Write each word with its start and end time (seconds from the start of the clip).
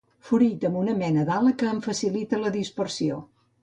Fruit 0.29 0.65
amb 0.69 0.79
una 0.85 0.95
mena 1.03 1.27
d'ala 1.29 1.55
que 1.61 1.71
en 1.75 1.85
facilita 1.91 2.45
la 2.45 2.57
dispersió. 2.61 3.27